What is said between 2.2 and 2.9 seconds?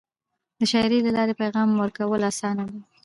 اسانه دی.